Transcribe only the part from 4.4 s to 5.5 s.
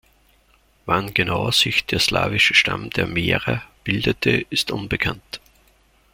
ist unbekannt.